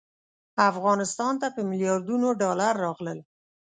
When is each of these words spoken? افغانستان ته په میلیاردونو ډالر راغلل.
افغانستان 0.69 1.33
ته 1.41 1.47
په 1.55 1.61
میلیاردونو 1.69 2.27
ډالر 2.41 2.73
راغلل. 2.85 3.19